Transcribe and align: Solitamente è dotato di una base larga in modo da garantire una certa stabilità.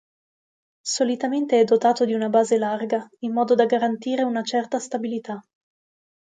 Solitamente 0.87 1.59
è 1.59 1.63
dotato 1.63 2.05
di 2.05 2.13
una 2.15 2.27
base 2.29 2.57
larga 2.57 3.07
in 3.19 3.33
modo 3.33 3.53
da 3.53 3.67
garantire 3.67 4.23
una 4.23 4.41
certa 4.41 4.79
stabilità. 4.79 5.39